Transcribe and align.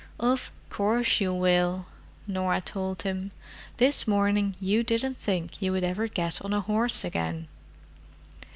"Of 0.19 0.51
course 0.71 1.21
you 1.21 1.31
will," 1.31 1.85
Norah 2.25 2.59
told 2.61 3.03
him. 3.03 3.29
"This 3.77 4.07
morning 4.07 4.55
you 4.59 4.83
didn't 4.83 5.17
think 5.17 5.61
you 5.61 5.71
would 5.73 5.83
ever 5.83 6.07
get 6.07 6.41
on 6.41 6.53
a 6.53 6.61
horse 6.61 7.03
again." 7.05 7.47